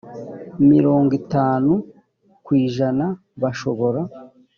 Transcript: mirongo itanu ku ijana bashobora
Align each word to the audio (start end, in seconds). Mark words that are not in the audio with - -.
mirongo 0.71 1.11
itanu 1.21 1.73
ku 2.45 2.51
ijana 2.63 3.05
bashobora 3.41 4.01